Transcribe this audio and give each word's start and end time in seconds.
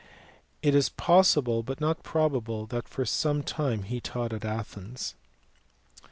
It 0.63 0.73
is 0.73 0.89
possible 0.89 1.61
but 1.61 1.79
not 1.79 2.01
probable 2.01 2.65
that 2.65 2.87
for 2.87 3.05
some 3.05 3.43
time 3.43 3.83
he 3.83 4.01
taught 4.01 4.33
at 4.33 4.43
Athens. 4.43 5.13